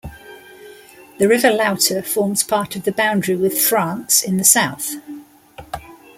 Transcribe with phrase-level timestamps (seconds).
[1.19, 4.95] The river Lauter forms part of the boundary with France in the south.